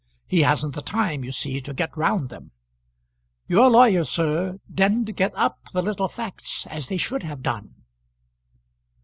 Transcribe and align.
He 0.25 0.41
hasn't 0.41 0.73
the 0.73 0.81
time, 0.81 1.23
you 1.23 1.31
see, 1.31 1.61
to 1.61 1.75
get 1.75 1.95
round 1.95 2.29
them. 2.29 2.49
Your 3.47 3.69
lawyers, 3.69 4.09
sir, 4.09 4.59
didn't 4.73 5.15
get 5.15 5.31
up 5.35 5.59
the 5.73 5.81
little 5.83 6.07
facts 6.07 6.65
as 6.71 6.87
they 6.87 6.97
should 6.97 7.21
have 7.21 7.43
done." 7.43 7.75